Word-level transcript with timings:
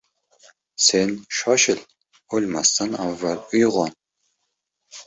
Sen 0.85 1.13
shoshil, 1.41 1.83
o‘lmasdan 2.39 2.99
avval 3.07 3.47
uyg‘on. 3.61 3.97